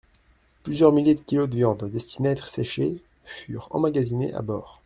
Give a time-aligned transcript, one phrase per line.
[0.63, 4.79] Plusieurs milliers de kilos de viande, destinée à être séchée, furent emmagasinés à bord.